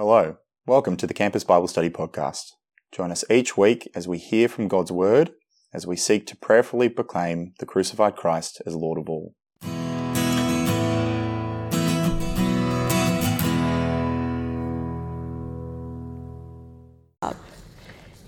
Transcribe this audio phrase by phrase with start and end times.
[0.00, 2.52] Hello, welcome to the Campus Bible Study Podcast.
[2.92, 5.32] Join us each week as we hear from God's Word,
[5.74, 9.34] as we seek to prayerfully proclaim the crucified Christ as Lord of all.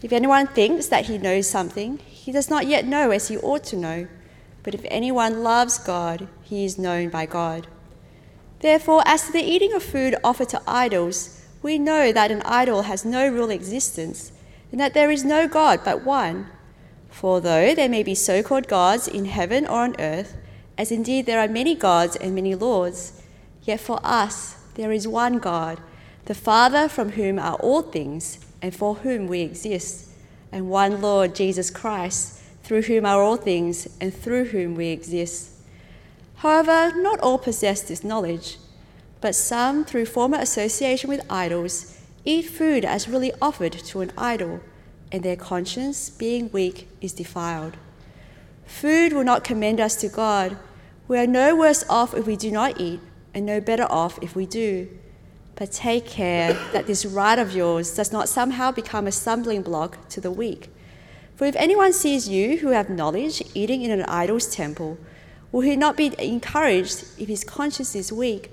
[0.03, 3.63] If anyone thinks that he knows something, he does not yet know as he ought
[3.67, 4.09] to know.
[4.65, 7.69] But if anyone loves God, he is known by God.
[8.59, 12.83] Therefore, as to the eating of food offered to idols, we know that an idol
[12.83, 14.33] has no real existence,
[14.71, 16.47] and that there is no God but one.
[17.11, 20.37] For though there may be so called gods in heaven or on earth,
[20.79, 23.21] as indeed there are many gods and many lords,
[23.65, 25.81] yet for us there is one God,
[26.25, 30.09] the Father from whom are all things, and for whom we exist,
[30.53, 35.51] and one Lord Jesus Christ, through whom are all things, and through whom we exist.
[36.37, 38.57] However, not all possess this knowledge.
[39.21, 44.61] But some, through former association with idols, eat food as really offered to an idol,
[45.13, 47.77] and their conscience, being weak, is defiled.
[48.65, 50.57] Food will not commend us to God.
[51.09, 53.01] We are no worse off if we do not eat,
[53.35, 54.89] and no better off if we do.
[55.57, 60.09] But take care that this right of yours does not somehow become a stumbling block
[60.11, 60.71] to the weak.
[61.37, 64.97] For if anyone sees you who have knowledge eating in an idol's temple,
[65.53, 68.53] will he not be encouraged if his conscience is weak?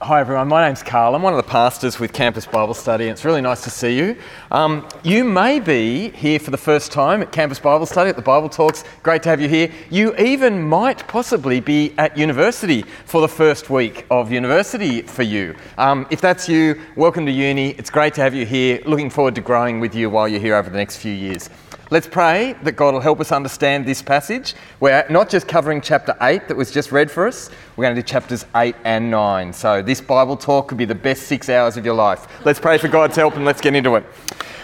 [0.00, 1.14] Hi everyone, my name's Carl.
[1.14, 3.94] I'm one of the pastors with Campus Bible Study, and it's really nice to see
[3.94, 4.16] you.
[4.50, 8.22] Um, you may be here for the first time at Campus Bible Study, at the
[8.22, 8.84] Bible Talks.
[9.02, 9.70] Great to have you here.
[9.90, 15.54] You even might possibly be at university for the first week of university for you.
[15.76, 17.72] Um, if that's you, welcome to uni.
[17.72, 18.80] It's great to have you here.
[18.86, 21.50] Looking forward to growing with you while you're here over the next few years.
[21.88, 24.56] Let's pray that God will help us understand this passage.
[24.80, 28.02] We're not just covering chapter 8 that was just read for us, we're going to
[28.02, 29.52] do chapters 8 and 9.
[29.52, 32.26] So, this Bible talk could be the best six hours of your life.
[32.44, 34.04] Let's pray for God's help and let's get into it.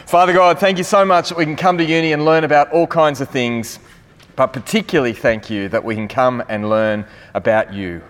[0.05, 2.73] Father God, thank you so much that we can come to uni and learn about
[2.73, 3.79] all kinds of things,
[4.35, 8.03] but particularly thank you that we can come and learn about you.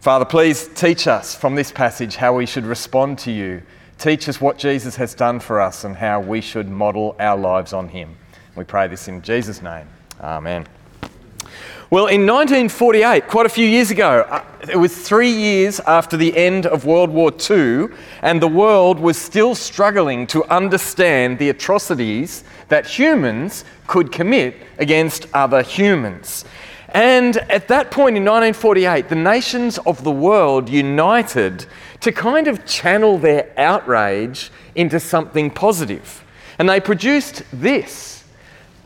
[0.00, 3.62] Father, please teach us from this passage how we should respond to you.
[3.96, 7.72] Teach us what Jesus has done for us and how we should model our lives
[7.72, 8.16] on him.
[8.60, 9.86] We pray this in Jesus' name.
[10.20, 10.66] Amen.
[11.88, 16.36] Well, in 1948, quite a few years ago, uh, it was three years after the
[16.36, 17.86] end of World War II,
[18.20, 25.26] and the world was still struggling to understand the atrocities that humans could commit against
[25.32, 26.44] other humans.
[26.90, 31.64] And at that point in 1948, the nations of the world united
[32.00, 36.22] to kind of channel their outrage into something positive.
[36.58, 38.19] And they produced this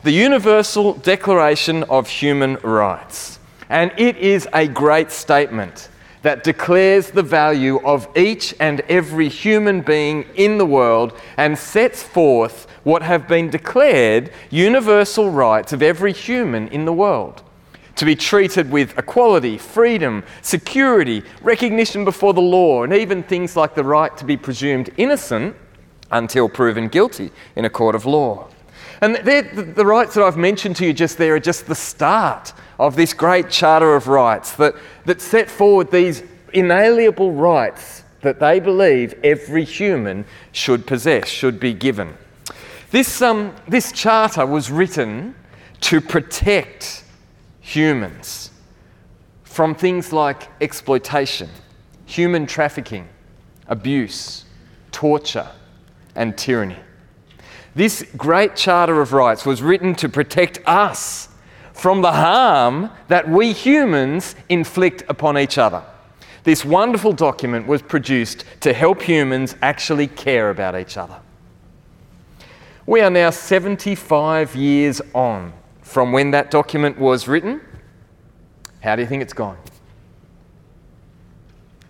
[0.05, 3.39] the Universal Declaration of Human Rights.
[3.69, 5.89] And it is a great statement
[6.21, 12.03] that declares the value of each and every human being in the world and sets
[12.03, 17.41] forth what have been declared universal rights of every human in the world.
[17.95, 23.73] To be treated with equality, freedom, security, recognition before the law, and even things like
[23.73, 25.55] the right to be presumed innocent
[26.11, 28.49] until proven guilty in a court of law.
[29.05, 32.95] And the, rights that I've mentioned to you just there are just the start of
[32.95, 34.73] this great charter of rights that,
[35.05, 36.23] that set forward these
[36.53, 42.17] inalienable rights that they believe every human should possess, should be given.
[42.89, 45.35] This, um, this charter was written
[45.81, 47.03] to protect
[47.61, 48.49] humans
[49.43, 51.51] from things like exploitation,
[52.07, 53.07] human trafficking,
[53.67, 54.45] abuse,
[54.91, 55.51] torture,
[56.15, 56.79] and tyranny.
[57.75, 61.27] This great charter of rights was written to protect us
[61.73, 65.83] from the harm that we humans inflict upon each other.
[66.45, 71.19] This wonderful document was produced to help humans actually care about each other.
[72.85, 75.51] We are now 75 years on
[75.81, 77.59] from when that document was written.
[78.81, 79.57] How do you think it's gone?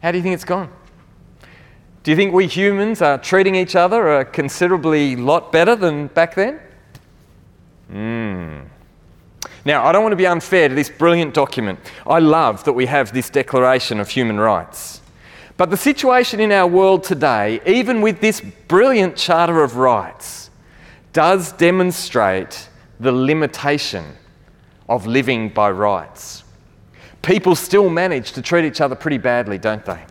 [0.01, 0.71] How do you think it's gone?
[2.05, 6.35] Do you think we humans are treating each other a considerably lot better than back
[6.35, 6.59] then?
[7.89, 8.59] Hmm.
[9.65, 11.79] Now, I don't want to be unfair to this brilliant document.
[12.05, 15.01] I love that we have this Declaration of Human Rights.
[15.57, 20.51] But the situation in our world today, even with this brilliant Charter of Rights,
[21.11, 22.69] does demonstrate
[22.99, 24.05] the limitation
[24.87, 26.43] of living by rights.
[27.23, 30.03] People still manage to treat each other pretty badly, don't they?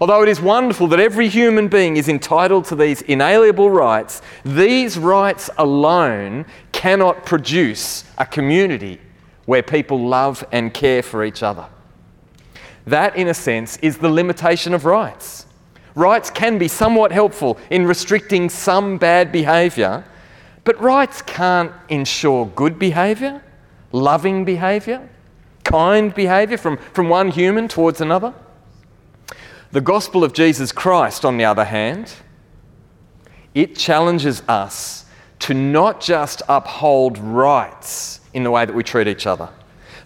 [0.00, 4.98] Although it is wonderful that every human being is entitled to these inalienable rights, these
[4.98, 9.00] rights alone cannot produce a community
[9.46, 11.66] where people love and care for each other.
[12.86, 15.46] That, in a sense, is the limitation of rights.
[15.94, 20.04] Rights can be somewhat helpful in restricting some bad behaviour,
[20.64, 23.42] but rights can't ensure good behaviour,
[23.92, 25.08] loving behaviour,
[25.62, 28.34] kind behaviour from, from one human towards another.
[29.74, 32.12] The gospel of Jesus Christ, on the other hand,
[33.56, 35.04] it challenges us
[35.40, 39.48] to not just uphold rights in the way that we treat each other.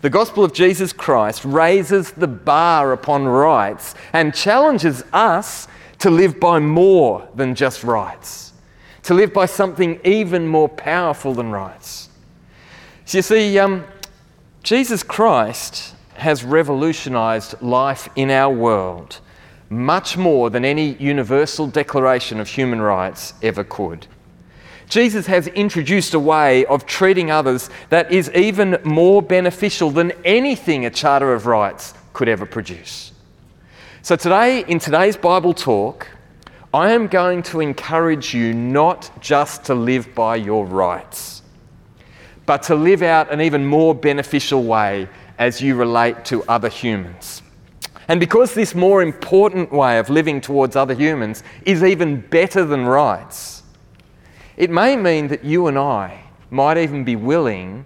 [0.00, 5.68] The gospel of Jesus Christ raises the bar upon rights and challenges us
[5.98, 8.54] to live by more than just rights,
[9.02, 12.08] to live by something even more powerful than rights.
[13.04, 13.84] So you see, um,
[14.62, 19.20] Jesus Christ has revolutionized life in our world
[19.70, 24.06] much more than any universal declaration of human rights ever could.
[24.88, 30.86] Jesus has introduced a way of treating others that is even more beneficial than anything
[30.86, 33.12] a Charter of Rights could ever produce.
[34.00, 36.08] So, today, in today's Bible talk,
[36.72, 41.42] I am going to encourage you not just to live by your rights,
[42.46, 47.42] but to live out an even more beneficial way as you relate to other humans.
[48.08, 52.86] And because this more important way of living towards other humans is even better than
[52.86, 53.62] rights,
[54.56, 57.84] it may mean that you and I might even be willing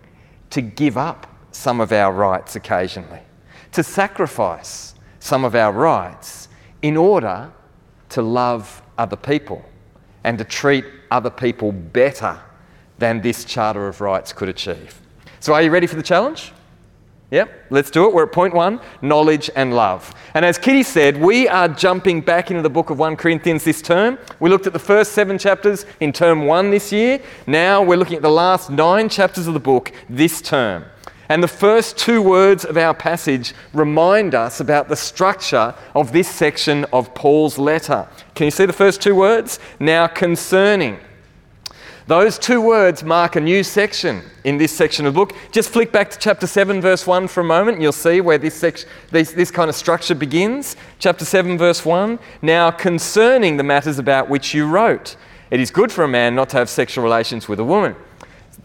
[0.51, 3.21] to give up some of our rights occasionally,
[3.73, 6.49] to sacrifice some of our rights
[6.83, 7.53] in order
[8.11, 9.65] to love other people
[10.25, 12.39] and to treat other people better
[12.99, 15.01] than this Charter of Rights could achieve.
[15.41, 16.53] So, are you ready for the challenge?
[17.33, 18.13] Yep, let's do it.
[18.13, 20.15] We're at point one knowledge and love.
[20.35, 23.81] And as Kitty said, we are jumping back into the book of 1 Corinthians this
[23.81, 24.19] term.
[24.39, 27.23] We looked at the first seven chapters in term one this year.
[27.47, 30.85] Now we're looking at the last nine chapters of the book this term.
[31.31, 36.29] And the first two words of our passage remind us about the structure of this
[36.29, 38.07] section of Paul's letter.
[38.35, 39.59] Can you see the first two words?
[39.81, 40.99] Now, concerning.
[42.07, 45.37] Those two words mark a new section in this section of the book.
[45.53, 48.39] Just flick back to chapter 7, verse 1 for a moment, and you'll see where
[48.39, 50.75] this, section, this, this kind of structure begins.
[50.99, 55.17] Chapter 7, verse 1 Now concerning the matters about which you wrote,
[55.51, 57.95] it is good for a man not to have sexual relations with a woman.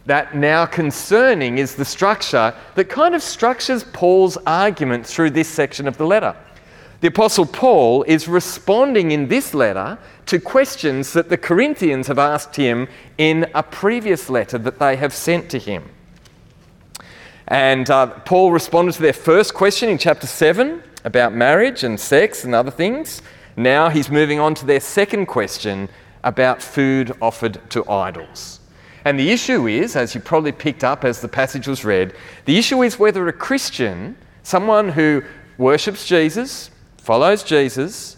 [0.08, 5.88] That now concerning is the structure that kind of structures Paul's argument through this section
[5.88, 6.36] of the letter.
[7.00, 12.56] The Apostle Paul is responding in this letter to questions that the Corinthians have asked
[12.56, 12.88] him
[13.20, 15.92] in a previous letter that they have sent to him.
[17.48, 22.44] And uh, Paul responded to their first question in chapter 7 about marriage and sex
[22.44, 23.22] and other things.
[23.56, 25.90] Now he's moving on to their second question
[26.24, 28.60] about food offered to idols.
[29.06, 32.16] And the issue is, as you probably picked up as the passage was read,
[32.46, 35.24] the issue is whether a Christian, someone who
[35.60, 36.72] worships Jesus,
[37.08, 38.18] follows Jesus,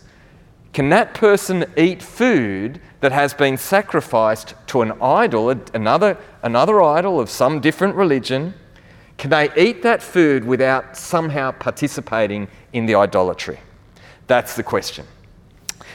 [0.74, 7.19] can that person eat food that has been sacrificed to an idol, another, another idol
[7.19, 8.56] of some different religion?
[9.19, 13.60] Can they eat that food without somehow participating in the idolatry?
[14.25, 15.05] That's the question.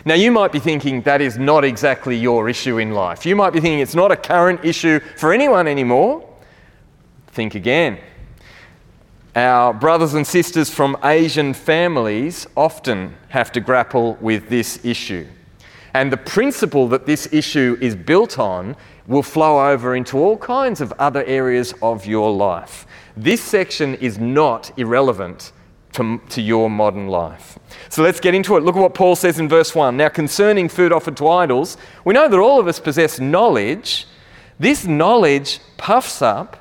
[0.05, 3.27] Now, you might be thinking that is not exactly your issue in life.
[3.27, 6.29] You might be thinking it's not a current issue for anyone anymore.
[7.27, 7.99] Think again.
[9.37, 15.27] Our brothers and sisters from Asian families often have to grapple with this issue.
[15.93, 18.77] And the principle that this issue is built on
[19.09, 22.87] will flow over into all kinds of other areas of your life.
[23.17, 25.51] This section is not irrelevant
[25.95, 27.59] to, to, your modern life.
[27.89, 28.63] So let's get into it.
[28.63, 29.97] Look at what Paul says in verse 1.
[29.97, 34.07] Now, concerning food offered to idols, we know that all of us possess knowledge.
[34.61, 36.57] This knowledge puffs up,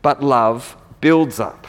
[0.00, 1.66] but love builds up.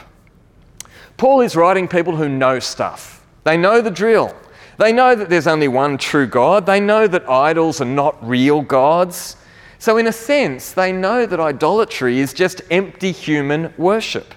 [1.16, 3.24] Paul is writing people who know stuff.
[3.44, 4.34] They know the drill.
[4.78, 6.66] They know that there's only one true God.
[6.66, 9.36] They know that idols are not real gods.
[9.78, 14.34] So, in a sense, they know that idolatry is just empty human worship.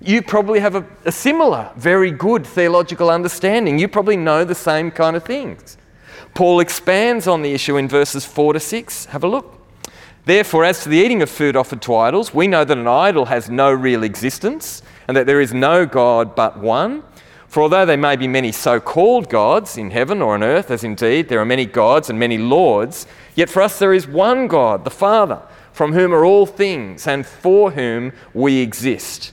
[0.00, 3.78] You probably have a, a, similar, very good theological understanding.
[3.78, 5.78] You probably know the same kind of things.
[6.34, 9.06] Paul expands on the issue in verses 4 to 6.
[9.06, 9.54] Have a look.
[10.26, 13.26] Therefore, as to the eating of food offered to idols, we know that an idol
[13.26, 17.02] has no real existence and that there is no God but one.
[17.48, 20.84] For although there may be many so called gods in heaven or on earth, as
[20.84, 24.84] indeed there are many gods and many lords, yet for us there is one God,
[24.84, 25.40] the Father,
[25.72, 29.32] from whom are all things and for whom we exist,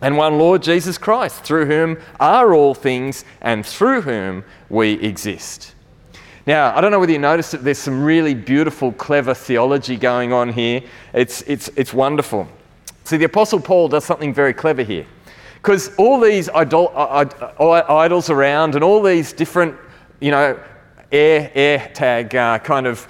[0.00, 5.74] and one Lord Jesus Christ, through whom are all things and through whom we exist.
[6.46, 10.32] Now, I don't know whether you noticed that there's some really beautiful, clever theology going
[10.32, 10.82] on here.
[11.12, 12.48] It's, it's, it's wonderful.
[13.04, 15.06] See, the Apostle Paul does something very clever here.
[15.54, 17.24] Because all these idol, uh,
[17.58, 19.76] uh, idols around and all these different,
[20.20, 20.58] you know,
[21.12, 23.06] air, air tag uh, kind of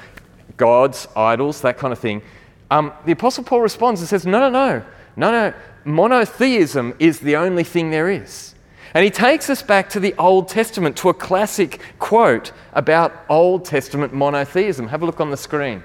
[0.56, 2.22] gods, idols, that kind of thing,
[2.70, 4.84] um, the Apostle Paul responds and says, no, no, no,
[5.16, 5.54] no, no.
[5.84, 8.54] Monotheism is the only thing there is.
[8.94, 13.64] And he takes us back to the Old Testament, to a classic quote about Old
[13.64, 14.88] Testament monotheism.
[14.88, 15.82] Have a look on the screen.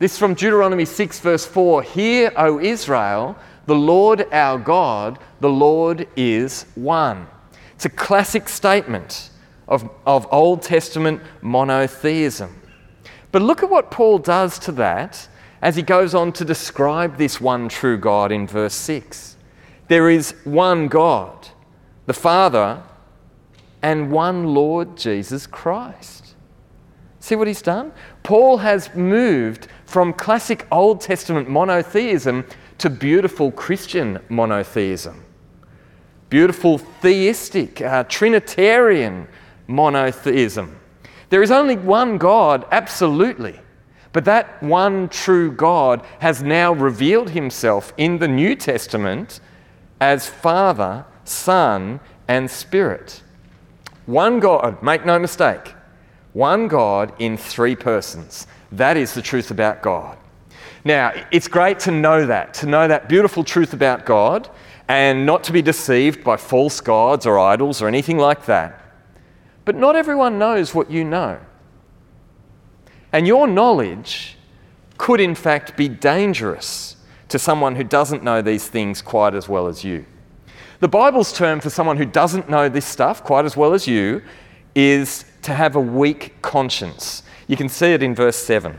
[0.00, 6.08] This from Deuteronomy 6, verse 4 Hear, O Israel, the Lord our God, the Lord
[6.16, 7.26] is one.
[7.74, 9.28] It's a classic statement
[9.68, 12.62] of, of Old Testament monotheism.
[13.30, 15.28] But look at what Paul does to that
[15.60, 19.36] as he goes on to describe this one true God in verse 6.
[19.88, 21.48] There is one God,
[22.06, 22.82] the Father,
[23.82, 26.20] and one Lord Jesus Christ.
[27.20, 27.92] See what he's done?
[28.22, 32.44] Paul has moved from classic Old Testament monotheism
[32.78, 35.24] to beautiful Christian monotheism,
[36.28, 39.26] beautiful theistic, uh, Trinitarian
[39.66, 40.78] monotheism.
[41.30, 43.58] There is only one God, absolutely.
[44.12, 49.40] But that one true God has now revealed himself in the New Testament
[50.00, 53.22] as Father, Son, and Spirit.
[54.06, 55.74] One God, make no mistake,
[56.32, 58.46] one God in three persons.
[58.72, 60.16] That is the truth about God.
[60.84, 64.48] Now, it's great to know that, to know that beautiful truth about God,
[64.88, 68.82] and not to be deceived by false gods or idols or anything like that.
[69.64, 71.38] But not everyone knows what you know.
[73.12, 74.36] And your knowledge
[74.98, 76.96] could, in fact, be dangerous
[77.28, 80.04] to someone who doesn't know these things quite as well as you.
[80.80, 84.22] The Bible's term for someone who doesn't know this stuff quite as well as you
[84.74, 87.22] is to have a weak conscience.
[87.50, 88.78] You can see it in verse 7.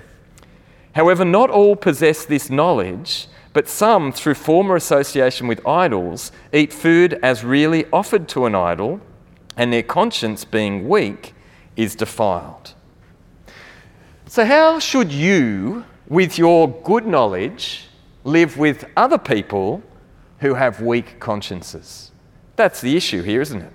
[0.95, 7.19] However, not all possess this knowledge, but some, through former association with idols, eat food
[7.21, 9.01] as really offered to an idol,
[9.57, 11.33] and their conscience, being weak,
[11.75, 12.73] is defiled.
[14.27, 17.89] So, how should you, with your good knowledge,
[18.23, 19.83] live with other people
[20.39, 22.13] who have weak consciences?
[22.55, 23.73] That's the issue here, isn't it?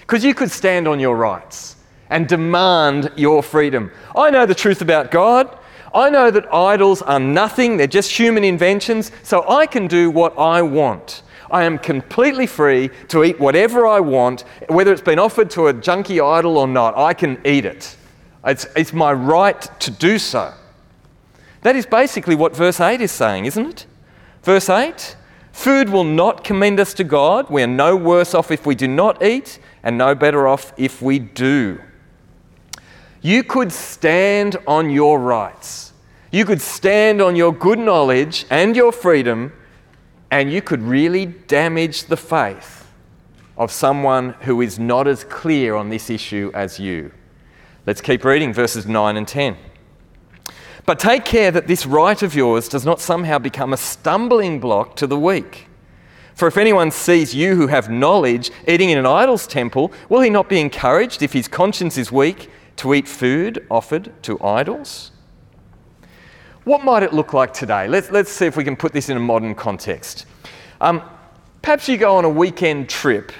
[0.00, 1.76] Because you could stand on your rights
[2.10, 3.90] and demand your freedom.
[4.16, 5.56] I know the truth about God.
[5.94, 10.38] I know that idols are nothing, they're just human inventions, so I can do what
[10.38, 11.22] I want.
[11.50, 15.74] I am completely free to eat whatever I want, whether it's been offered to a
[15.74, 17.96] junky idol or not, I can eat it.
[18.44, 20.52] It's, it's my right to do so.
[21.62, 23.86] That is basically what verse 8 is saying, isn't it?
[24.42, 25.16] Verse 8
[25.52, 27.50] Food will not commend us to God.
[27.50, 31.02] We are no worse off if we do not eat, and no better off if
[31.02, 31.80] we do.
[33.20, 35.92] You could stand on your rights.
[36.30, 39.52] You could stand on your good knowledge and your freedom,
[40.30, 42.86] and you could really damage the faith
[43.56, 47.10] of someone who is not as clear on this issue as you.
[47.86, 49.56] Let's keep reading verses 9 and 10.
[50.86, 54.94] But take care that this right of yours does not somehow become a stumbling block
[54.96, 55.66] to the weak.
[56.34, 60.30] For if anyone sees you who have knowledge eating in an idol's temple, will he
[60.30, 62.48] not be encouraged if his conscience is weak?
[62.78, 65.10] To eat food offered to idols?
[66.64, 67.88] What might it look like today?
[67.88, 70.26] Let's, let's see if we can put this in a modern context.
[70.80, 71.02] Um,
[71.62, 73.32] perhaps you go on a weekend trip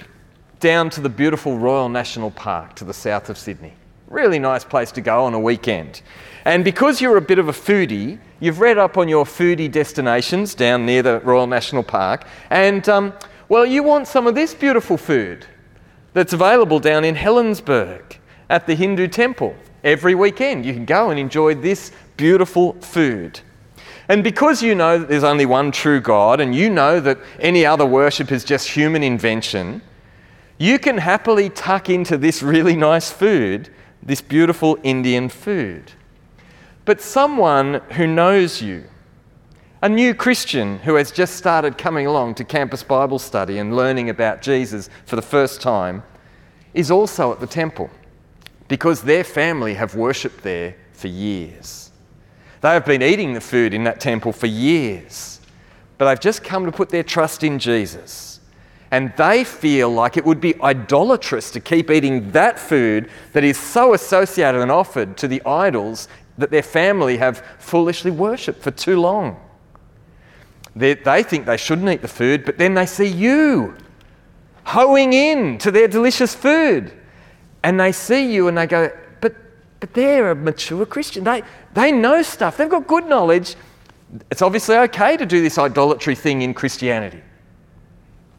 [0.61, 3.75] down to the beautiful Royal National Park to the south of Sydney.
[4.09, 6.03] Really nice place to go on a weekend.
[6.45, 10.55] And because you're a bit of a foodie, you've read up on your foodie destinations
[10.55, 13.13] down near the Royal National Park, and um,
[13.49, 15.47] well, you want some of this beautiful food
[16.15, 18.18] that's available down in Helensburgh
[18.51, 20.65] at the Hindu temple every weekend.
[20.65, 23.41] You can go and enjoy this beautiful food.
[24.09, 27.67] And because you know that there's only one true God and you know that any
[27.67, 29.83] other worship is just human invention,
[30.57, 33.69] you can happily tuck into this really nice food,
[34.03, 35.93] this beautiful Indian food.
[36.85, 38.85] But someone who knows you,
[39.83, 44.11] a new Christian who has just started coming along to campus Bible study and learning
[44.11, 46.03] about Jesus for the first time,
[46.75, 47.91] is also at the temple
[48.69, 51.91] because their family have worshipped there for years.
[52.61, 55.41] They have been eating the food in that temple for years,
[55.97, 58.41] but they've just come to put their trust in Jesus.
[58.91, 63.59] And they feel like it would be idolatrous to keep eating that food that is
[63.59, 66.09] so associated and offered to the idols
[66.39, 69.39] that their family have foolishly worshipped for too long.
[70.75, 73.77] They, they think they shouldn't eat the food, but then they see you
[74.65, 76.93] hoeing in to their delicious food.
[77.63, 79.35] And they see you and they go, but,
[79.81, 81.25] but they're a mature Christian.
[81.25, 81.43] They,
[81.75, 83.57] they know stuff, they've got good knowledge.
[84.31, 87.23] It's obviously okay to do this idolatry thing in Christianity.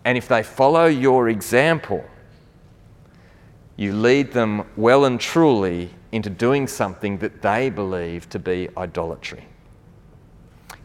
[0.05, 2.03] And if they follow your example,
[3.75, 9.45] you lead them well and truly into doing something that they believe to be idolatry.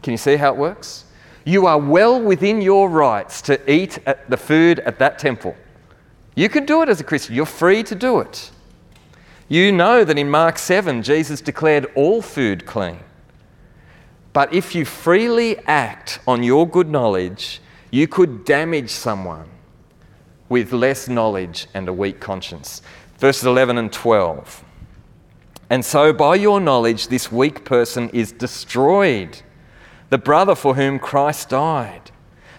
[0.03, 1.05] Can you see how it works?
[1.45, 3.99] You are well within your rights to eat
[4.29, 5.55] the food at that temple.
[6.35, 8.51] You can do it as a Christian, you're free to do it.
[9.47, 12.99] You know that in Mark 7, Jesus declared all food clean.
[14.33, 19.47] But if you freely act on your good knowledge, you could damage someone
[20.49, 22.81] with less knowledge and a weak conscience.
[23.17, 24.63] Verses 11 and 12.
[25.69, 29.41] And so, by your knowledge, this weak person is destroyed
[30.09, 32.11] the brother for whom Christ died.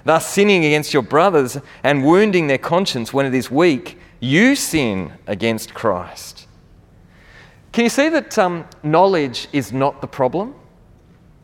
[0.06, 5.12] Thus, sinning against your brothers and wounding their conscience when it is weak, you sin
[5.26, 6.46] against Christ.
[7.72, 10.54] Can you see that um, knowledge is not the problem?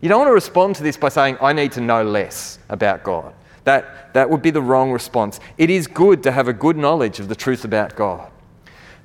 [0.01, 3.03] You don't want to respond to this by saying, I need to know less about
[3.03, 3.35] God.
[3.65, 5.41] That, that would be the wrong response.
[5.59, 8.31] It is good to have a good knowledge of the truth about God.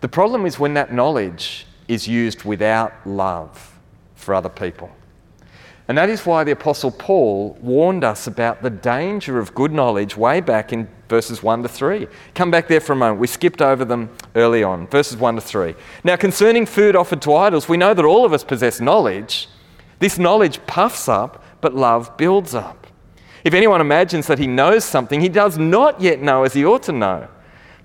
[0.01, 3.79] The problem is when that knowledge is used without love
[4.13, 4.91] for other people.
[5.87, 10.17] And that is why the Apostle Paul warned us about the danger of good knowledge
[10.17, 12.07] way back in verses 1 to 3.
[12.35, 13.21] Come back there for a moment.
[13.21, 15.75] We skipped over them early on, verses 1 to 3.
[16.03, 19.47] Now, concerning food offered to idols, we know that all of us possess knowledge.
[19.99, 22.87] This knowledge puffs up, but love builds up.
[23.45, 26.83] If anyone imagines that he knows something, he does not yet know as he ought
[26.83, 27.29] to know.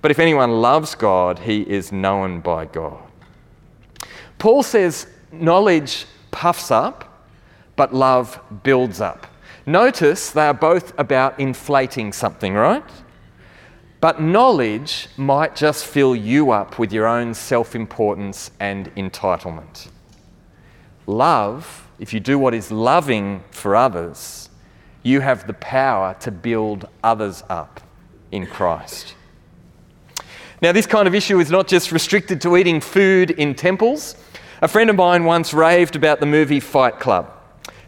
[0.00, 2.98] But if anyone loves God, he is known by God.
[4.40, 7.11] Paul says knowledge puffs up
[7.76, 9.26] but love builds up.
[9.66, 12.84] Notice they are both about inflating something, right?
[14.00, 19.88] But knowledge might just fill you up with your own self importance and entitlement.
[21.06, 24.50] Love, if you do what is loving for others,
[25.04, 27.80] you have the power to build others up
[28.32, 29.14] in Christ.
[30.60, 34.16] Now, this kind of issue is not just restricted to eating food in temples.
[34.62, 37.32] A friend of mine once raved about the movie Fight Club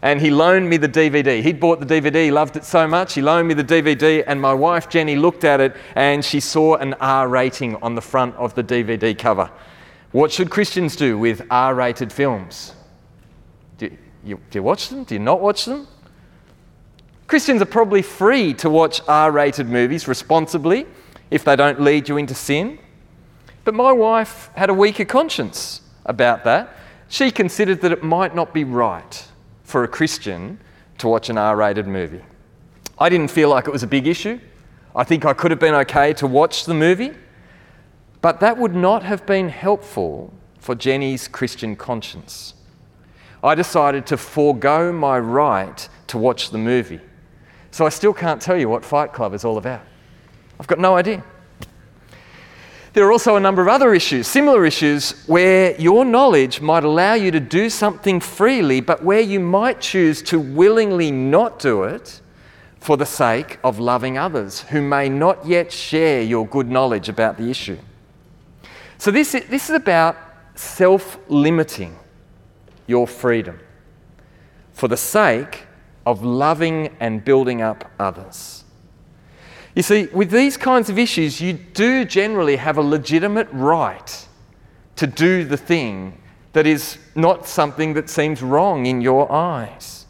[0.05, 1.41] and he loaned me the DVD.
[1.41, 4.53] He'd bought the DVD, loved it so much, he loaned me the DVD, and my
[4.53, 8.53] wife Jenny looked at it and she saw an R rating on the front of
[8.53, 9.49] the DVD cover.
[10.11, 12.75] What should Christians do with R rated films?
[13.79, 13.89] Do
[14.23, 15.05] you, do you watch them?
[15.05, 15.87] Do you not watch them?
[17.25, 20.85] Christians are probably free to watch R rated movies responsibly
[21.31, 22.77] if they don't lead you into sin.
[23.63, 26.77] But my wife had a weaker conscience about that.
[27.07, 29.27] She considered that it might not be right
[29.65, 30.59] for a Christian
[30.99, 32.21] to watch an R rated movie.
[32.97, 34.39] I didn't feel like it was a big issue.
[34.95, 37.11] I think I could have been okay to watch the movie,
[38.21, 42.53] but that would not have been helpful for Jenny's Christian conscience.
[43.43, 47.01] I decided to forego my right to watch the movie.
[47.71, 49.81] So I still can't tell you what Fight Club is all about.
[50.59, 51.23] I've got no idea.
[52.95, 57.13] There are also a number of other issues, similar issues, where your knowledge might allow
[57.13, 62.21] you to do something freely, but where you might choose to willingly not do it
[62.79, 67.37] for the sake of loving others who may not yet share your good knowledge about
[67.37, 67.77] the issue.
[68.97, 70.15] So, this, this is about
[70.55, 71.97] self limiting
[72.87, 73.59] your freedom
[74.71, 75.67] for the sake
[76.05, 78.64] of loving and building up others.
[79.75, 84.27] You see, with these kinds of issues, you do generally have a legitimate right
[84.95, 86.21] to do the thing
[86.53, 90.05] that is not something that seems wrong in your eyes.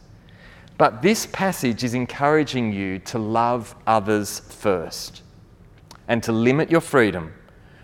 [0.78, 5.24] But this passage is encouraging you to love others first
[6.08, 7.34] and to limit your freedom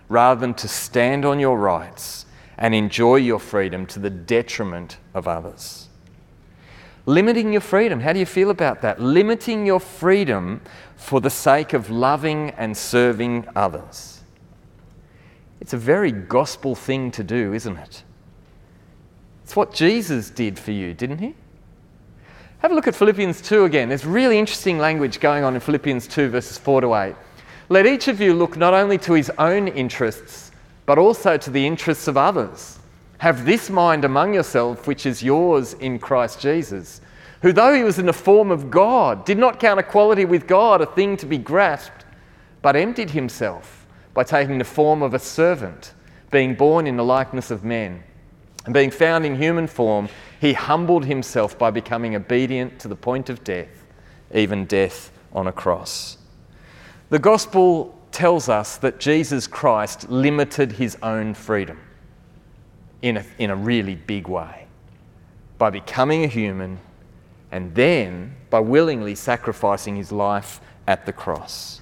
[0.07, 2.27] rather than to stand on your rights
[2.59, 5.87] and enjoy your freedom to the detriment of others.
[7.07, 9.01] Limiting your freedom, how do you feel about that?
[9.01, 10.61] Limiting your freedom
[11.01, 14.21] for the sake of loving and serving others.
[15.59, 18.03] It's a very gospel thing to do, isn't it?
[19.43, 21.33] It's what Jesus did for you, didn't he?
[22.59, 23.89] Have a look at Philippians 2 again.
[23.89, 27.15] There's really interesting language going on in Philippians 2, verses 4 to 8.
[27.69, 30.51] Let each of you look not only to his own interests,
[30.85, 32.77] but also to the interests of others.
[33.17, 37.01] Have this mind among yourself, which is yours in Christ Jesus
[37.41, 40.81] who, though he was in the form of God, did not count equality with God
[40.81, 42.05] a thing to be grasped,
[42.61, 45.93] but emptied himself by taking the form of a servant,
[46.29, 48.03] being born in the likeness of men.
[48.65, 50.07] And being found in human form,
[50.39, 53.85] he humbled himself by becoming obedient to the point of death,
[54.33, 56.17] even death on a cross.
[57.09, 61.79] The gospel tells us that Jesus Christ limited his own freedom
[63.01, 64.67] in a, in a really big way
[65.57, 66.79] by becoming a human
[67.51, 71.81] and then by willingly sacrificing his life at the cross.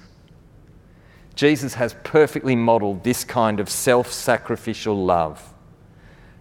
[1.34, 5.54] Jesus has perfectly modeled this kind of self sacrificial love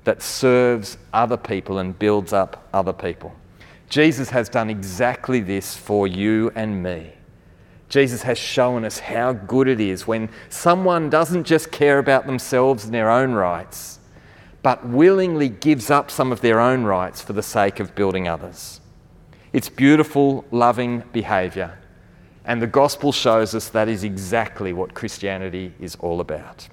[0.03, 3.33] that serves other people and builds up other people.
[3.89, 7.13] Jesus has done exactly this for you and me.
[7.89, 12.85] Jesus has shown us how good it is when someone doesn't just care about themselves
[12.85, 13.99] and their own rights,
[14.61, 18.78] but willingly gives up some of their own rights for the sake of building others.
[19.51, 21.79] It's beautiful, loving behaviour,
[22.45, 26.67] and the gospel shows us that is exactly what Christianity is all about.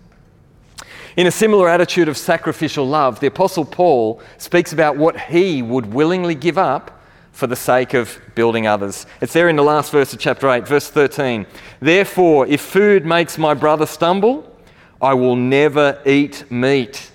[1.17, 5.95] In a similar attitude of sacrificial love, the Apostle Paul speaks about what he would
[5.95, 7.01] willingly give up
[7.33, 9.07] for the sake of building others.
[9.23, 11.47] It's there in the last verse of chapter 8, verse 13.
[11.81, 14.55] Therefore, if food makes my brother stumble,
[15.01, 17.11] I will never eat meat,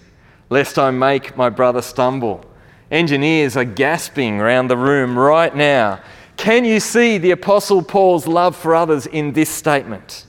[0.50, 2.46] lest I make my brother stumble.
[2.92, 6.02] Engineers are gasping around the room right now.
[6.36, 10.26] Can you see the Apostle Paul's love for others in this statement?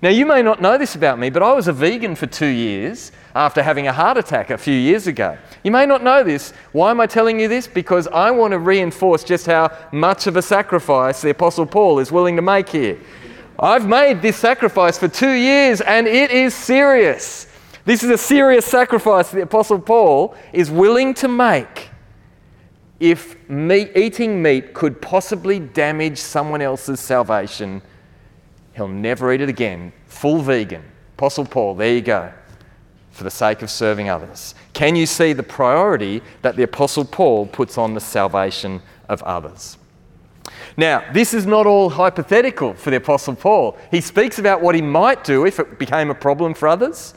[0.00, 2.46] Now, you may not know this about me, but I was a vegan for two
[2.46, 5.36] years after having a heart attack a few years ago.
[5.62, 6.52] You may not know this.
[6.72, 7.66] Why am I telling you this?
[7.66, 12.12] Because I want to reinforce just how much of a sacrifice the Apostle Paul is
[12.12, 12.98] willing to make here.
[13.58, 17.49] I've made this sacrifice for two years and it is serious.
[17.84, 21.88] This is a serious sacrifice the Apostle Paul is willing to make
[22.98, 27.80] if meat, eating meat could possibly damage someone else's salvation
[28.80, 29.92] He'll never eat it again.
[30.06, 30.82] Full vegan.
[31.18, 32.32] Apostle Paul, there you go,
[33.10, 34.54] for the sake of serving others.
[34.72, 39.76] Can you see the priority that the Apostle Paul puts on the salvation of others?
[40.76, 43.76] Now, this is not all hypothetical for the Apostle Paul.
[43.90, 47.12] He speaks about what he might do if it became a problem for others.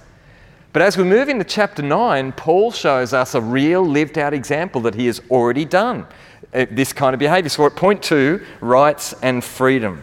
[0.74, 4.82] But as we move into chapter 9, Paul shows us a real lived out example
[4.82, 6.08] that he has already done
[6.52, 7.50] uh, this kind of behavior.
[7.50, 10.02] So, at point two, rights and freedom.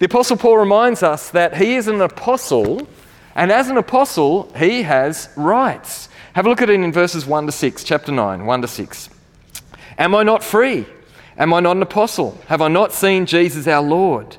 [0.00, 2.88] The Apostle Paul reminds us that he is an apostle,
[3.36, 6.08] and as an apostle, he has rights.
[6.34, 9.10] Have a look at it in verses 1 to 6, chapter 9, 1 to 6.
[9.96, 10.86] Am I not free?
[11.38, 12.36] Am I not an apostle?
[12.48, 14.36] Have I not seen Jesus our Lord?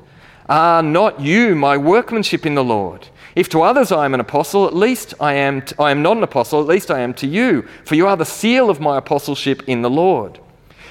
[0.50, 3.08] Are not you my workmanship in the Lord?
[3.36, 6.16] If to others I am an apostle, at least I am, t- I am not
[6.16, 8.96] an apostle, at least I am to you, for you are the seal of my
[8.96, 10.40] apostleship in the Lord.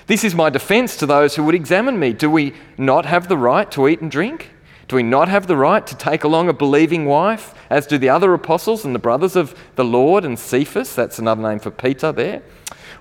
[0.06, 2.14] This is my defense to those who would examine me.
[2.14, 4.52] Do we not have the right to eat and drink?
[4.88, 8.10] Do we not have the right to take along a believing wife, as do the
[8.10, 10.94] other apostles and the brothers of the Lord and Cephas?
[10.94, 12.44] That's another name for Peter there.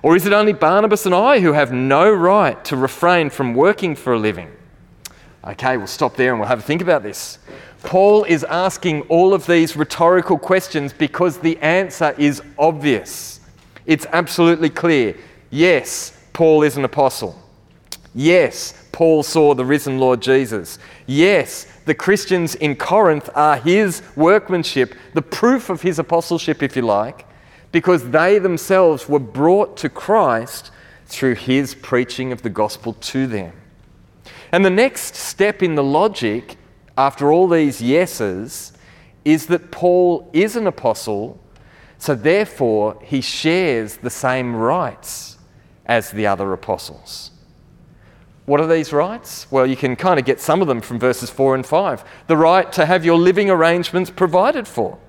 [0.01, 3.95] Or is it only Barnabas and I who have no right to refrain from working
[3.95, 4.49] for a living?
[5.43, 7.37] Okay, we'll stop there and we'll have a think about this.
[7.85, 13.39] Paul is asking all of these rhetorical questions because the answer is obvious.
[13.85, 15.15] It's absolutely clear.
[15.51, 17.39] Yes, Paul is an apostle.
[18.13, 20.79] Yes, Paul saw the risen Lord Jesus.
[21.05, 26.81] Yes, the Christians in Corinth are his workmanship, the proof of his apostleship, if you
[26.81, 27.25] like,
[27.71, 30.71] because they themselves were brought to Christ
[31.05, 33.53] through his preaching of the gospel to them.
[34.51, 36.57] And the next step in the logic,
[36.97, 38.73] after all these yeses,
[39.23, 41.41] is that Paul is an apostle,
[41.97, 45.37] so therefore he shares the same rights
[45.85, 47.31] as the other apostles.
[48.45, 49.47] What are these rights?
[49.49, 52.03] Well, you can kind of get some of them from verses 4 and 5.
[52.27, 54.99] The right to have your living arrangements provided for,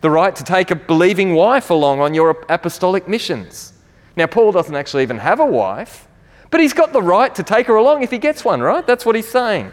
[0.00, 3.74] the right to take a believing wife along on your apostolic missions.
[4.16, 6.08] Now, Paul doesn't actually even have a wife,
[6.50, 8.84] but he's got the right to take her along if he gets one, right?
[8.84, 9.72] That's what he's saying.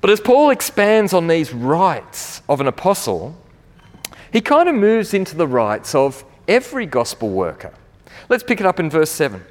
[0.00, 3.36] But as Paul expands on these rights of an apostle,
[4.32, 7.72] he kind of moves into the rights of every gospel worker.
[8.28, 9.44] Let's pick it up in verse 7.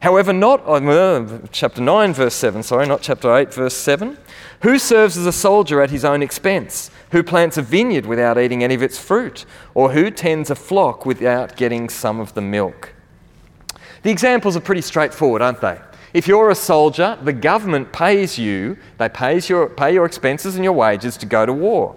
[0.00, 4.18] However, not, uh, chapter 9, verse 7, sorry, not chapter 8, verse 7.
[4.60, 6.90] Who serves as a soldier at his own expense?
[7.12, 9.46] Who plants a vineyard without eating any of its fruit?
[9.72, 12.92] Or who tends a flock without getting some of the milk?
[14.02, 15.78] The examples are pretty straightforward, aren't they?
[16.14, 20.64] If you're a soldier, the government pays you, they pays your, pay your expenses and
[20.64, 21.96] your wages to go to war.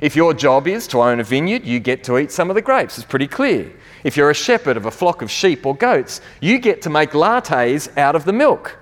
[0.00, 2.62] If your job is to own a vineyard, you get to eat some of the
[2.62, 2.96] grapes.
[2.96, 3.70] It's pretty clear.
[4.02, 7.10] If you're a shepherd of a flock of sheep or goats, you get to make
[7.10, 8.78] lattes out of the milk.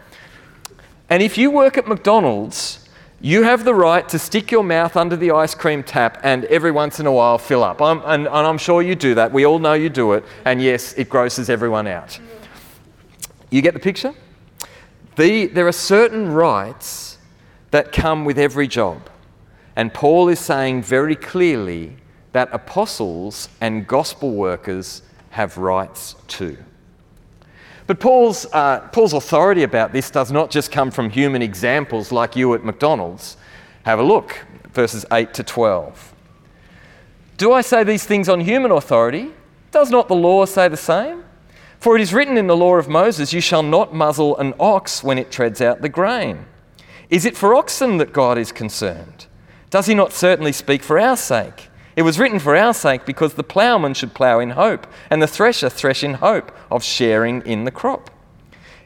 [1.11, 2.89] And if you work at McDonald's,
[3.21, 6.71] You have the right to stick your mouth under the ice cream tap and every
[6.71, 7.83] once in a while fill up.
[7.83, 9.33] I'm, and, and I'm sure you do that.
[9.33, 10.25] We all know you do it.
[10.45, 12.19] And yes, it grosses everyone out.
[13.51, 14.15] You get the picture?
[15.19, 17.19] The, there are certain rights
[17.73, 19.11] that come with every job.
[19.75, 21.97] And Paul is saying very clearly
[22.31, 26.57] that apostles and gospel workers have rights too.
[27.89, 32.37] But Paul's, uh, Paul's authority about this does not just come from human examples like
[32.37, 33.37] you at McDonald's.
[33.83, 36.15] Have a look, verses 8 to 12.
[37.39, 39.33] Do I say these things on human authority?
[39.73, 41.25] Does not the law say the same?
[41.81, 45.05] For it is written in the law of Moses, You shall not muzzle an ox
[45.05, 46.47] when it treads out the grain.
[47.09, 49.27] Is it for oxen that God is concerned?
[49.71, 51.69] Does he not certainly speak for our sake?
[51.95, 55.27] It was written for our sake because the ploughman should plough in hope, and the
[55.27, 58.11] thresher thresh in hope of sharing in the crop.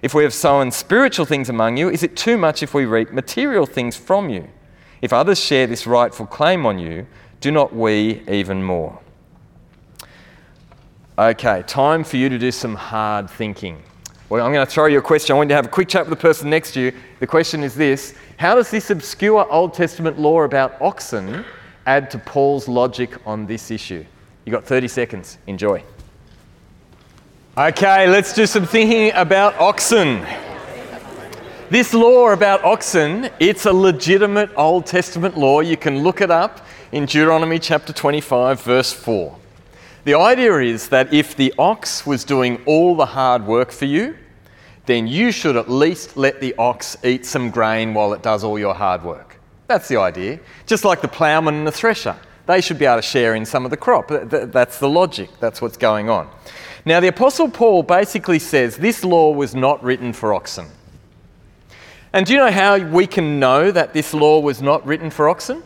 [0.02, 3.12] If we have sown spiritual things among you, is it too much if we reap
[3.12, 4.48] material things from you?
[5.00, 7.06] If others share this rightful claim on you,
[7.40, 9.01] do not we even more?
[11.18, 13.82] Okay, time for you to do some hard thinking.
[14.30, 15.34] Well, I'm going to throw you a question.
[15.34, 16.92] I want you to have a quick chat with the person next to you.
[17.20, 21.44] The question is this How does this obscure Old Testament law about oxen
[21.84, 24.06] add to Paul's logic on this issue?
[24.46, 25.36] You've got 30 seconds.
[25.46, 25.84] Enjoy.
[27.58, 30.26] Okay, let's do some thinking about oxen.
[31.68, 35.60] This law about oxen, it's a legitimate Old Testament law.
[35.60, 39.40] You can look it up in Deuteronomy chapter 25, verse 4.
[40.04, 44.16] The idea is that if the ox was doing all the hard work for you,
[44.86, 48.58] then you should at least let the ox eat some grain while it does all
[48.58, 49.38] your hard work.
[49.68, 50.40] That's the idea.
[50.66, 52.16] Just like the ploughman and the thresher.
[52.46, 54.08] They should be able to share in some of the crop.
[54.08, 55.30] That's the logic.
[55.38, 56.28] That's what's going on.
[56.84, 60.66] Now, the Apostle Paul basically says this law was not written for oxen.
[62.12, 65.28] And do you know how we can know that this law was not written for
[65.28, 65.62] oxen?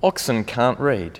[0.00, 1.18] Oxen can't read.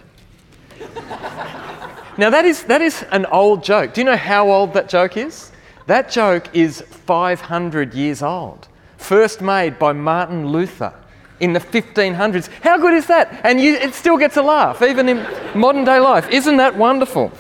[2.19, 3.95] Now, that is, that is an old joke.
[3.95, 5.51] Do you know how old that joke is?
[5.87, 8.69] That joke is 500 years old
[9.01, 10.93] first made by Martin Luther
[11.41, 12.49] in the 1500s.
[12.63, 13.41] How good is that?
[13.45, 15.27] And you, it still gets a laugh, even in
[15.59, 16.29] modern day life.
[16.29, 17.33] Isn't that wonderful?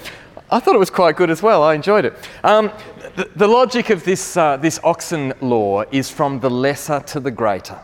[0.50, 1.62] I thought it was quite good as well.
[1.62, 2.14] I enjoyed it.
[2.42, 2.72] Um,
[3.14, 7.30] the, the, logic of this, uh, this oxen law is from the lesser to the
[7.30, 7.78] greater.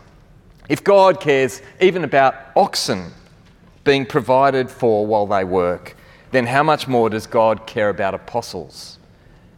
[0.67, 3.11] If God cares even about oxen
[3.87, 5.95] being provided for while they work,
[6.31, 8.99] then how much more does God care about apostles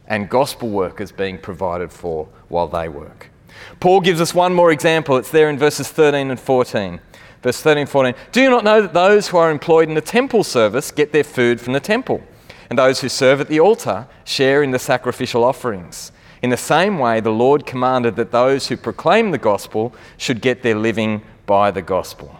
[0.07, 3.31] and gospel workers being provided for while they work?
[3.79, 5.17] Paul gives us one more example.
[5.17, 6.99] It's there in verses 13 and 14.
[7.41, 8.13] Verse 13 and 14.
[8.31, 11.23] Do you not know that those who are employed in the temple service get their
[11.23, 12.21] food from the temple?
[12.69, 16.11] And those who serve at the altar share in the sacrificial offerings.
[16.43, 20.61] In the same way, the Lord commanded that those who proclaim the gospel should get
[20.61, 22.39] their living by the gospel.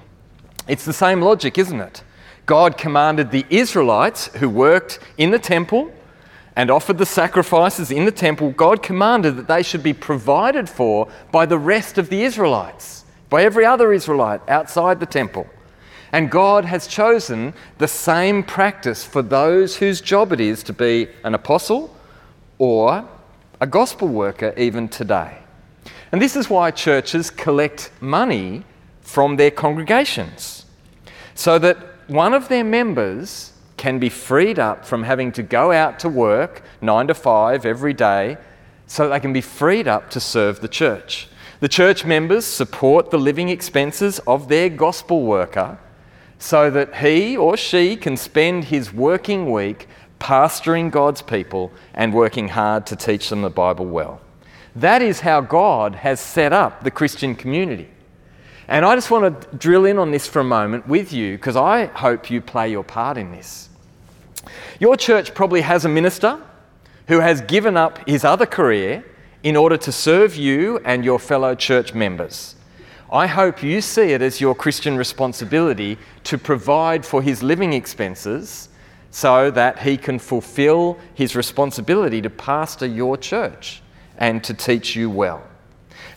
[0.70, 2.04] It's the same logic, isn't it?
[2.46, 5.92] God commanded the Israelites who worked in the temple
[6.56, 11.08] and offered the sacrifices in the temple, God commanded that they should be provided for
[11.32, 15.48] by the rest of the Israelites, by every other Israelite outside the temple.
[16.12, 21.08] And God has chosen the same practice for those whose job it is to be
[21.24, 21.96] an apostle
[22.58, 23.08] or
[23.62, 25.38] a gospel worker even today.
[26.12, 28.66] And this is why churches collect money
[29.02, 30.59] from their congregations
[31.39, 35.97] so that one of their members can be freed up from having to go out
[35.97, 38.38] to work nine to five every day
[38.88, 41.30] so they can be freed up to serve the church.
[41.62, 45.80] The church members support the living expenses of their gospel worker
[46.39, 49.88] so that he or she can spend his working week
[50.19, 54.19] pastoring God's people and working hard to teach them the Bible well.
[54.75, 57.88] That is how God has set up the Christian community.
[58.70, 61.56] And I just want to drill in on this for a moment with you because
[61.56, 63.68] I hope you play your part in this.
[64.80, 66.40] Your church probably has a minister
[67.08, 69.04] who has given up his other career
[69.42, 72.56] in order to serve you and your fellow church members.
[73.12, 78.70] I hope you see it as your Christian responsibility to provide for his living expenses
[79.10, 83.82] so that he can fulfill his responsibility to pastor your church
[84.20, 85.49] and to teach you well.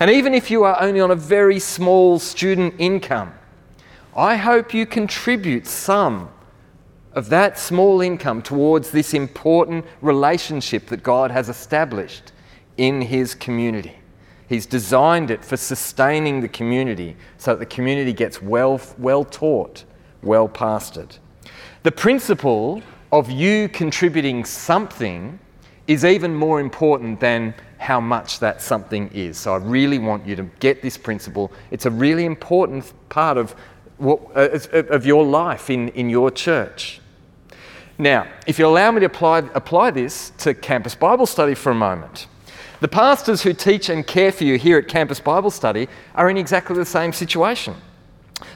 [0.01, 3.35] And even if you are only on a very small student income,
[4.17, 6.31] I hope you contribute some
[7.15, 12.33] of that small income towards this important relationship that God has established
[12.77, 13.97] in His community.
[14.49, 19.85] He's designed it for sustaining the community so that the community gets well, well taught,
[20.23, 21.19] well pastored.
[21.85, 25.39] The principle of you contributing something
[25.87, 29.37] is even more important than how much that something is.
[29.39, 31.51] So I really want you to get this principle.
[31.71, 33.53] It's a really important part of,
[33.99, 34.59] what, uh,
[34.91, 37.01] of your life in, in your church.
[37.99, 41.75] Now, if you allow me to apply, apply this to Campus Bible Study for a
[41.75, 42.27] moment,
[42.81, 46.37] the pastors who teach and care for you here at Campus Bible Study are in
[46.37, 47.75] exactly the same situation.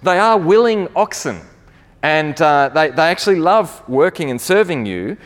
[0.02, 1.40] They are willing oxen
[2.02, 5.16] and uh, they, they actually love working and serving you,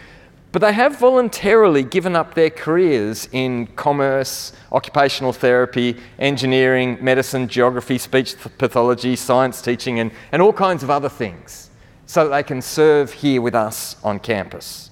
[0.52, 7.98] but they have voluntarily given up their careers in commerce, occupational therapy, engineering, medicine, geography,
[7.98, 11.70] speech pathology, science teaching, and, and all kinds of other things
[12.06, 14.90] so that they can serve here with us on campus.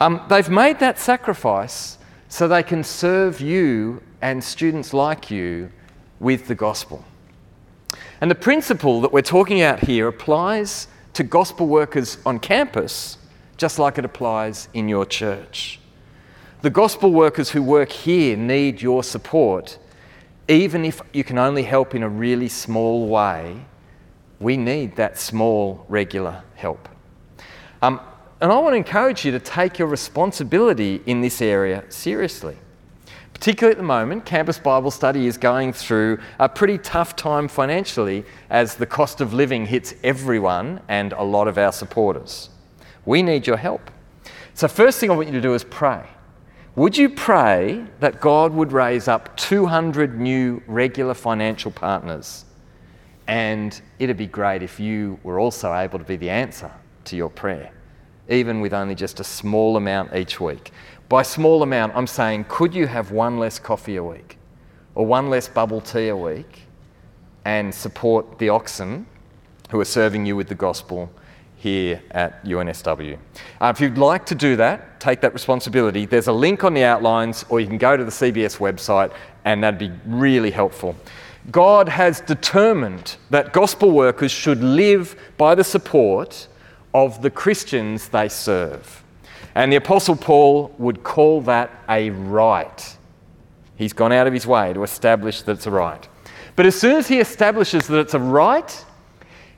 [0.00, 1.98] Um, they've made that sacrifice
[2.28, 5.70] so they can serve you and students like you
[6.18, 7.04] with the gospel.
[8.20, 13.18] And the principle that we're talking about here applies to gospel workers on campus
[13.60, 15.78] just like it applies in your church.
[16.62, 19.78] The gospel workers who work here need your support,
[20.48, 23.62] even if you can only help in a really small way.
[24.38, 26.88] We need that small, regular help.
[27.82, 28.00] Um,
[28.40, 32.56] and I want to encourage you to take your responsibility in this area seriously.
[33.34, 38.24] Particularly at the moment, Campus Bible Study is going through a pretty tough time financially
[38.48, 42.49] as the cost of living hits everyone and a lot of our supporters.
[43.04, 43.90] We need your help.
[44.54, 46.06] So, first thing I want you to do is pray.
[46.76, 52.44] Would you pray that God would raise up 200 new regular financial partners?
[53.26, 56.70] And it'd be great if you were also able to be the answer
[57.04, 57.72] to your prayer,
[58.28, 60.72] even with only just a small amount each week.
[61.08, 64.38] By small amount, I'm saying, could you have one less coffee a week
[64.94, 66.66] or one less bubble tea a week
[67.44, 69.06] and support the oxen
[69.70, 71.10] who are serving you with the gospel
[71.60, 73.18] here at UNSW.
[73.60, 76.82] Uh, if you'd like to do that, take that responsibility, there's a link on the
[76.82, 79.12] outlines, or you can go to the CBS website,
[79.44, 80.96] and that'd be really helpful.
[81.50, 86.48] God has determined that gospel workers should live by the support
[86.94, 89.04] of the Christians they serve.
[89.54, 92.96] And the Apostle Paul would call that a right.
[93.76, 96.08] He's gone out of his way to establish that it's a right.
[96.56, 98.84] But as soon as he establishes that it's a right,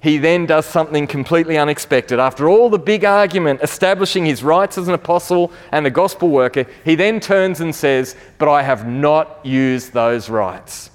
[0.03, 2.19] he then does something completely unexpected.
[2.19, 6.67] After all the big argument establishing his rights as an apostle and a gospel worker,
[6.85, 10.91] he then turns and says, But I have not used those rights.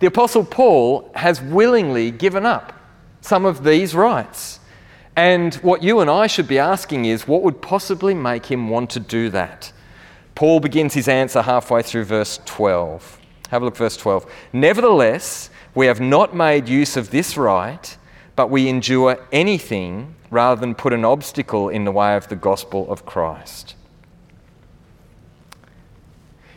[0.00, 2.72] The apostle Paul has willingly given up
[3.20, 4.58] some of these rights.
[5.14, 8.90] And what you and I should be asking is, what would possibly make him want
[8.90, 9.72] to do that?
[10.34, 13.20] Paul begins his answer halfway through verse 12.
[13.50, 14.28] Have a look, verse 12.
[14.52, 17.96] Nevertheless, we have not made use of this right
[18.36, 22.90] but we endure anything rather than put an obstacle in the way of the gospel
[22.90, 23.74] of Christ.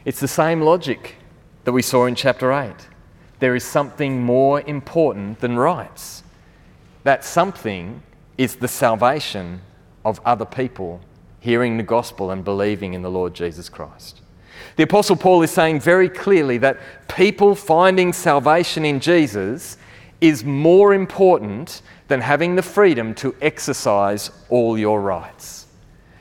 [0.05, 1.15] It's the same logic
[1.63, 2.73] that we saw in chapter 8.
[3.39, 6.23] There is something more important than rights.
[7.03, 8.03] That something
[8.37, 9.61] is the salvation
[10.05, 11.01] of other people
[11.39, 14.21] hearing the gospel and believing in the Lord Jesus Christ.
[14.75, 19.77] The Apostle Paul is saying very clearly that people finding salvation in Jesus
[20.23, 25.67] is more important than having the freedom to exercise all your rights.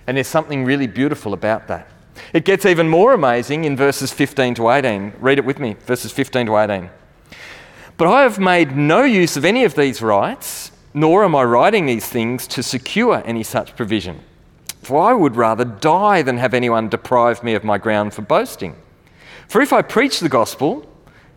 [0.08, 1.88] And there's something really beautiful about that.
[2.32, 5.12] It gets even more amazing in verses 15 to 18.
[5.20, 6.90] Read it with me, verses 15 to 18.
[7.96, 11.86] But I have made no use of any of these rights, nor am I writing
[11.86, 14.18] these things to secure any such provision.
[14.82, 18.74] For I would rather die than have anyone deprive me of my ground for boasting.
[19.46, 20.88] For if I preach the gospel,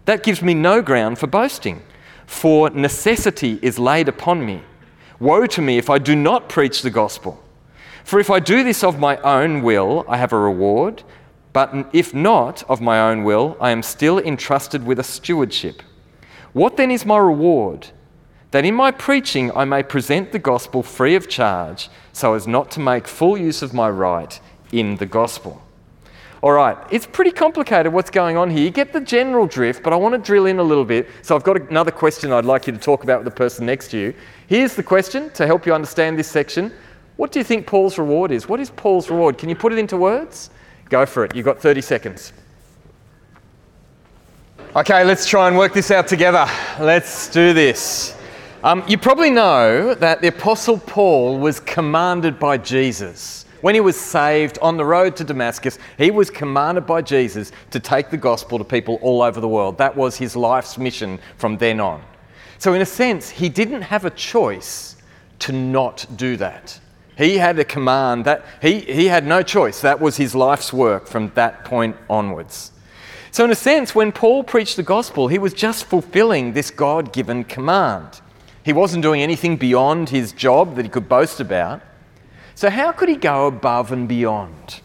[0.05, 1.83] that gives me no ground for boasting
[2.25, 4.61] for necessity is laid upon me.
[5.19, 7.41] Woe to me if I do not preach the gospel.
[8.03, 11.03] For if I do this of my own will, I have a reward,
[11.53, 15.81] but if not of my own will, I am still entrusted with a stewardship.
[16.53, 17.87] What then is my reward?
[18.51, 22.71] That in my preaching I may present the gospel free of charge, so as not
[22.71, 24.39] to make full use of my right
[24.71, 25.64] in the gospel.
[26.45, 28.63] All right, it's pretty complicated what's going on here.
[28.63, 31.09] You get the general drift, but I want to drill in a little bit.
[31.23, 33.89] So I've got another question I'd like you to talk about with the person next
[33.89, 34.13] to you.
[34.45, 36.71] Here's the question to help you understand this section.
[37.15, 38.47] What do you think Paul's reward is?
[38.47, 39.39] What is Paul's reward?
[39.39, 40.51] Can you put it into words?
[40.89, 41.35] Go for it.
[41.35, 42.31] You've got 30 seconds.
[44.75, 46.45] Okay, let's try and work this out together.
[46.79, 48.15] Let's do this.
[48.63, 53.99] Um, you probably know that the Apostle Paul was commanded by Jesus when he was
[53.99, 58.59] saved on the road to Damascus, he was commanded by Jesus to take the gospel
[58.59, 59.79] to people all over the world.
[59.79, 62.03] That was his life's mission from then on.
[62.59, 64.97] So, in a sense, he didn't have a choice
[65.39, 66.79] to not do that.
[67.17, 69.81] He had a command that he, he had no choice.
[69.81, 72.71] That was his life's work from that point onwards.
[73.31, 77.11] So, in a sense, when Paul preached the gospel, he was just fulfilling this God
[77.11, 78.21] given command.
[78.61, 81.81] He wasn't doing anything beyond his job that he could boast about.
[82.55, 84.79] So, how could he go above and beyond?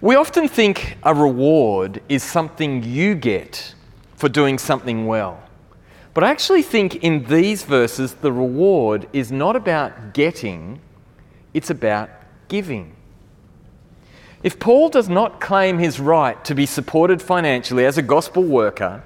[0.00, 3.74] We often think a reward is something you get
[4.16, 5.40] for doing something well.
[6.14, 10.80] But I actually think in these verses, the reward is not about getting,
[11.54, 12.10] it's about
[12.48, 12.96] giving.
[14.42, 19.04] If Paul does not claim his right to be supported financially as a gospel worker,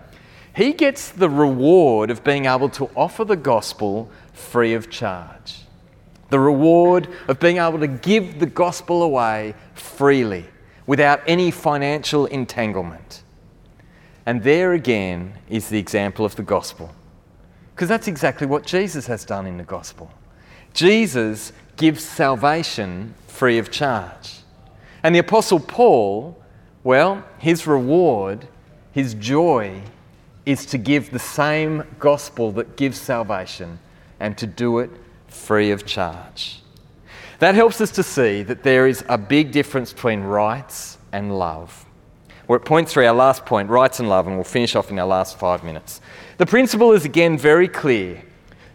[0.57, 5.64] he gets the reward of being able to offer the gospel free of charge.
[6.35, 10.45] The reward of being able to give the gospel away freely
[10.85, 13.22] without any financial entanglement.
[14.26, 16.93] And there again is the example of the gospel.
[17.72, 20.11] Because that's exactly what Jesus has done in the gospel.
[20.72, 24.41] Jesus gives salvation free of charge.
[25.05, 26.37] And the Apostle Paul,
[26.82, 28.49] well, his reward,
[28.91, 29.82] his joy,
[30.45, 33.78] is to give the same gospel that gives salvation
[34.18, 34.91] and to do it
[35.35, 36.61] free of charge.
[37.41, 41.85] That helps us to see that there is a big difference between rights and love.
[42.47, 44.99] We're at point three, our last point rights and love, and we'll finish off in
[44.99, 46.01] our last five minutes.
[46.39, 48.22] The principle is again very clear.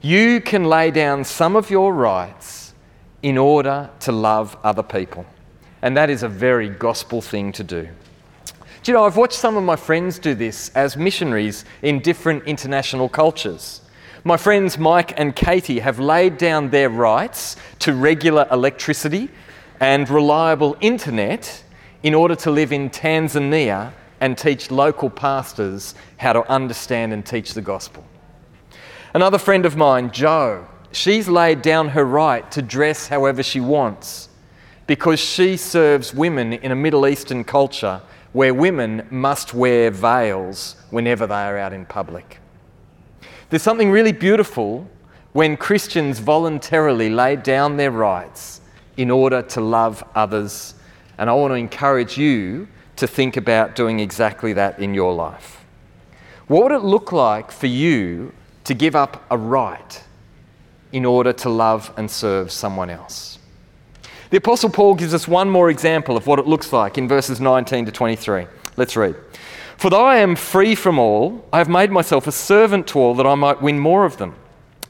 [0.01, 2.73] You can lay down some of your rights
[3.21, 5.25] in order to love other people.
[5.81, 7.87] And that is a very gospel thing to do.
[8.81, 12.45] Do you know, I've watched some of my friends do this as missionaries in different
[12.45, 13.81] international cultures.
[14.25, 19.29] My friends Mike and Katie have laid down their rights to regular electricity
[19.79, 21.63] and reliable internet
[22.03, 27.53] in order to live in Tanzania and teach local pastors how to understand and teach
[27.53, 28.03] the gospel.
[29.13, 34.27] Another friend of mine, Joe, she's laid down her right to dress however she wants
[34.85, 38.01] because she serves women in a Middle Eastern culture
[38.33, 42.39] where women must wear veils whenever they are out in public.
[43.49, 44.87] There's something really beautiful
[45.33, 48.61] when Christians voluntarily lay down their rights
[48.95, 50.75] in order to love others.
[51.17, 55.65] And I want to encourage you to think about doing exactly that in your life.
[56.47, 58.33] What would it look like for you
[58.65, 60.03] to give up a right
[60.91, 63.39] in order to love and serve someone else?
[64.29, 67.39] The Apostle Paul gives us one more example of what it looks like in verses
[67.41, 68.45] 19 to 23.
[68.77, 69.15] Let's read.
[69.79, 73.15] For though I am free from all, I have made myself a servant to all
[73.15, 74.35] that I might win more of them.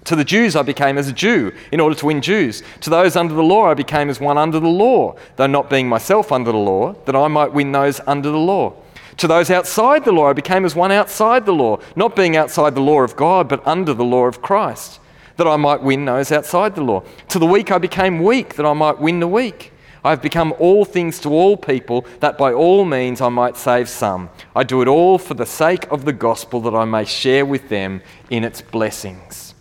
[0.06, 2.64] To the Jews I became as a Jew in order to win Jews.
[2.82, 5.88] To those under the law I became as one under the law, though not being
[5.88, 8.74] myself under the law, that I might win those under the law.
[9.18, 12.74] To those outside the law I became as one outside the law, not being outside
[12.74, 15.00] the law of God, but under the law of Christ,
[15.38, 17.04] that I might win those outside the law.
[17.28, 19.72] To the weak I became weak, that I might win the weak.
[20.04, 23.90] I have become all things to all people, that by all means I might save
[23.90, 24.30] some.
[24.56, 27.70] I do it all for the sake of the gospel, that I may share with
[27.70, 29.54] them in its blessings.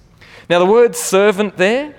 [0.48, 1.94] Now, the word servant there,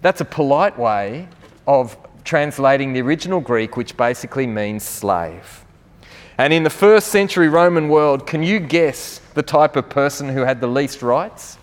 [0.00, 1.28] that's a polite way
[1.66, 5.64] of translating the original Greek, which basically means slave.
[6.38, 10.40] And in the first century Roman world, can you guess the type of person who
[10.40, 11.58] had the least rights?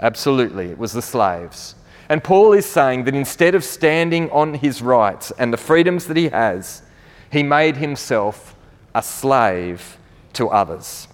[0.00, 1.74] Absolutely, it was the slaves.
[2.08, 6.16] And Paul is saying that instead of standing on his rights and the freedoms that
[6.16, 6.82] he has,
[7.30, 8.56] he made himself
[8.94, 9.98] a slave
[10.32, 11.08] to others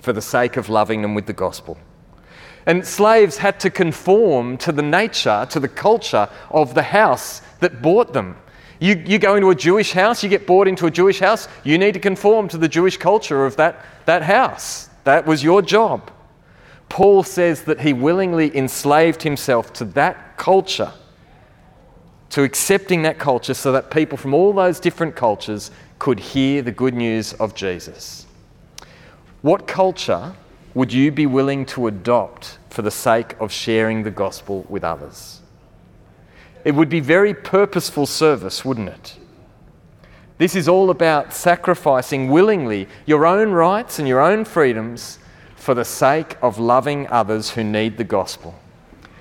[0.00, 1.76] for the sake of loving them with the gospel.
[2.66, 7.82] And slaves had to conform to the nature, to the culture of the house that
[7.82, 8.36] bought them.
[8.78, 11.78] You, you go into a Jewish house, you get bought into a Jewish house, you
[11.78, 14.88] need to conform to the Jewish culture of that, that house.
[15.02, 16.12] That was your job.
[16.88, 20.92] Paul says that he willingly enslaved himself to that culture,
[22.30, 26.72] to accepting that culture so that people from all those different cultures could hear the
[26.72, 28.26] good news of Jesus.
[29.42, 30.34] What culture
[30.74, 35.40] would you be willing to adopt for the sake of sharing the gospel with others?
[36.64, 39.16] It would be very purposeful service, wouldn't it?
[40.38, 45.18] This is all about sacrificing willingly your own rights and your own freedoms
[45.56, 48.54] for the sake of loving others who need the gospel.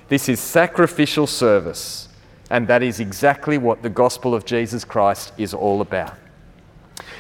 [0.09, 2.07] This is sacrificial service,
[2.49, 6.17] and that is exactly what the gospel of Jesus Christ is all about.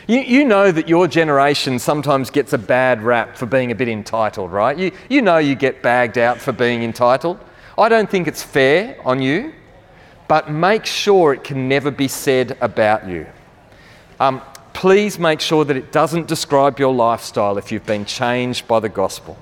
[0.07, 3.89] You, you know that your generation sometimes gets a bad rap for being a bit
[3.89, 4.77] entitled, right?
[4.77, 7.39] You, you know you get bagged out for being entitled.
[7.77, 9.53] I don't think it's fair on you,
[10.29, 13.27] but make sure it can never be said about you.
[14.19, 14.41] Um,
[14.73, 18.89] please make sure that it doesn't describe your lifestyle if you've been changed by the
[18.89, 19.37] gospel.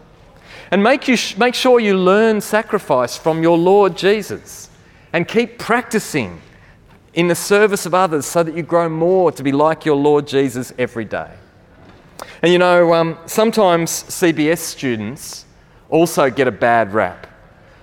[0.71, 4.69] And make, you sh- make sure you learn sacrifice from your Lord Jesus
[5.13, 6.41] and keep practicing
[7.13, 10.27] in the service of others so that you grow more to be like your Lord
[10.27, 11.31] Jesus every day.
[12.41, 15.45] And you know, um, sometimes CBS students
[15.89, 17.27] also get a bad rap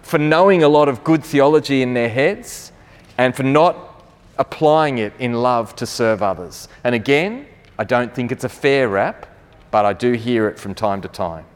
[0.02, 2.72] for knowing a lot of good theology in their heads
[3.16, 4.04] and for not
[4.38, 6.68] applying it in love to serve others.
[6.84, 7.46] And again,
[7.78, 9.26] I don't think it's a fair rap,
[9.70, 11.46] but I do hear it from time to time.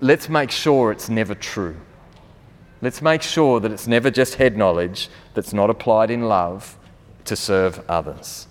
[0.00, 1.76] Let's make sure it's never true.
[2.80, 6.78] Let's make sure that it's never just head knowledge that's not applied in love
[7.24, 8.46] to serve others.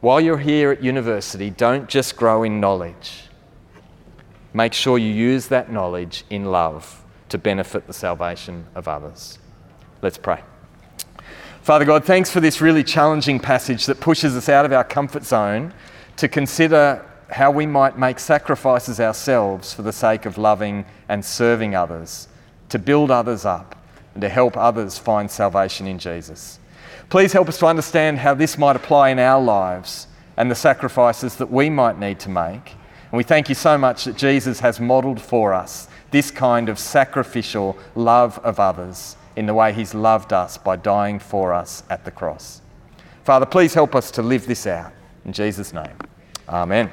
[0.00, 3.28] While you're here at university, don't just grow in knowledge.
[4.52, 9.38] Make sure you use that knowledge in love to benefit the salvation of others.
[10.02, 10.42] Let's pray.
[11.62, 15.24] Father God, thanks for this really challenging passage that pushes us out of our comfort
[15.24, 15.72] zone
[16.16, 21.74] to consider how we might make sacrifices ourselves for the sake of loving and serving
[21.74, 22.28] others,
[22.68, 23.76] to build others up,
[24.14, 26.58] and to help others find salvation in Jesus.
[27.08, 30.06] Please help us to understand how this might apply in our lives
[30.36, 32.72] and the sacrifices that we might need to make.
[33.10, 36.78] And we thank you so much that Jesus has modelled for us this kind of
[36.78, 42.04] sacrificial love of others in the way he's loved us by dying for us at
[42.04, 42.60] the cross.
[43.24, 44.92] Father, please help us to live this out.
[45.24, 45.96] In Jesus' name,
[46.48, 46.90] Amen.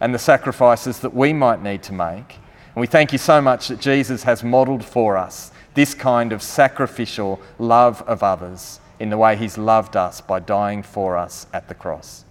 [0.00, 2.38] And the sacrifices that we might need to make.
[2.74, 6.42] And we thank you so much that Jesus has modelled for us this kind of
[6.42, 11.68] sacrificial love of others in the way he's loved us by dying for us at
[11.68, 12.24] the cross.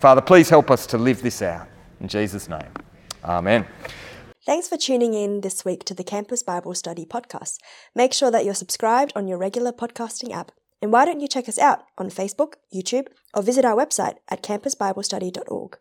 [0.00, 1.66] Father, please help us to live this out.
[2.00, 2.70] In Jesus' name,
[3.24, 3.66] Amen.
[4.44, 7.56] Thanks for tuning in this week to the Campus Bible Study podcast.
[7.94, 10.52] Make sure that you're subscribed on your regular podcasting app.
[10.82, 14.42] And why don't you check us out on Facebook, YouTube, or visit our website at
[14.42, 15.78] campusbiblestudy.org.